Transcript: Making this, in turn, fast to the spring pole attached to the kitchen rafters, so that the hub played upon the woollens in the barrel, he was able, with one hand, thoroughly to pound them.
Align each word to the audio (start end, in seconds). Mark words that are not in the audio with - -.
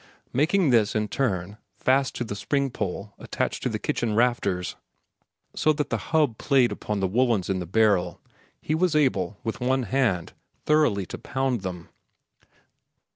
Making 0.33 0.71
this, 0.71 0.95
in 0.95 1.09
turn, 1.09 1.59
fast 1.77 2.15
to 2.15 2.23
the 2.23 2.35
spring 2.35 2.71
pole 2.71 3.13
attached 3.19 3.61
to 3.61 3.69
the 3.69 3.77
kitchen 3.77 4.15
rafters, 4.15 4.75
so 5.55 5.71
that 5.73 5.91
the 5.91 5.97
hub 6.09 6.39
played 6.39 6.71
upon 6.71 7.01
the 7.01 7.07
woollens 7.07 7.51
in 7.51 7.59
the 7.59 7.67
barrel, 7.67 8.19
he 8.59 8.73
was 8.73 8.95
able, 8.95 9.37
with 9.43 9.59
one 9.61 9.83
hand, 9.83 10.33
thoroughly 10.65 11.05
to 11.05 11.19
pound 11.19 11.61
them. 11.61 11.89